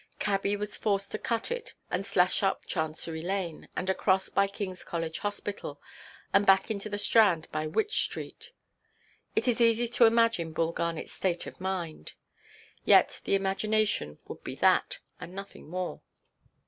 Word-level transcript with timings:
Cabby 0.17 0.55
was 0.55 0.75
forced 0.75 1.11
to 1.11 1.19
cut 1.19 1.51
it, 1.51 1.75
and 1.91 2.03
slash 2.07 2.41
up 2.41 2.65
Chancery 2.65 3.21
Lane, 3.21 3.67
and 3.75 3.87
across 3.87 4.29
by 4.29 4.47
Kingʼs 4.47 4.83
College 4.83 5.19
Hospital, 5.19 5.79
and 6.33 6.43
back 6.43 6.71
into 6.71 6.89
the 6.89 6.97
Strand 6.97 7.47
by 7.51 7.67
Wych 7.67 7.91
Street. 8.05 8.51
It 9.35 9.47
is 9.47 9.61
easy 9.61 9.87
to 9.89 10.05
imagine 10.05 10.53
Bull 10.53 10.73
Garnetʼs 10.73 11.09
state 11.09 11.45
of 11.45 11.61
mind; 11.61 12.13
yet 12.83 13.21
the 13.25 13.35
imagination 13.35 14.17
would 14.27 14.43
be 14.43 14.55
that, 14.55 14.97
and 15.19 15.35
nothing 15.35 15.69
more. 15.69 16.01